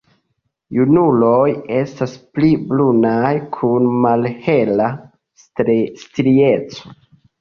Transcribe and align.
Junuloj 0.75 1.43
estas 1.81 2.15
pli 2.37 2.49
brunaj 2.71 3.33
kun 3.59 3.87
malhela 4.07 4.89
strieco. 5.45 6.97